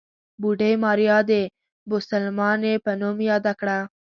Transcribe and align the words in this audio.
بوډۍ 0.41 0.73
ماريا 0.83 1.17
د 1.29 1.31
بوسلمانې 1.89 2.73
په 2.83 2.91
نوم 2.99 3.17
ياده 3.29 3.53
کړه. 3.59 3.79